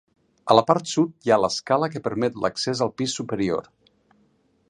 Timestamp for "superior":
3.21-3.71